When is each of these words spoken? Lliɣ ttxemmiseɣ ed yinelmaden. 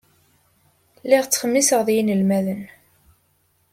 Lliɣ 1.03 1.23
ttxemmiseɣ 1.25 1.79
ed 1.81 1.89
yinelmaden. 1.95 2.61